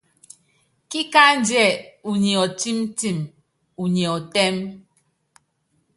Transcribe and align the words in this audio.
Kíkándíɛ 0.89 1.65
unyi 2.09 2.33
ɔtɛ́mtɛm, 2.43 3.17
unyɛ 3.81 4.05
ɔtɛ́m. 4.17 4.55